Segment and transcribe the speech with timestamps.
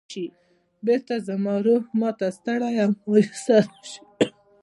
[0.85, 3.99] بېرته زما روح ما ته ستړی او مایوسه راشي.